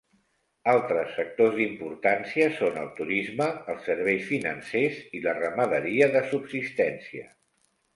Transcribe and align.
Altres 0.71 1.11
sectors 1.17 1.53
d'importància 1.59 2.49
són 2.57 2.81
el 2.85 2.89
turisme, 3.01 3.51
els 3.75 3.87
serveis 3.93 4.27
financers 4.33 5.01
i 5.21 5.27
la 5.31 5.39
ramaderia 5.43 6.13
de 6.19 6.29
subsistència. 6.37 7.35